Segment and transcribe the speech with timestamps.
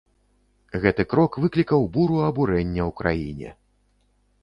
[0.85, 3.49] Гэты крок выклікаў буру абурэння ў краіне.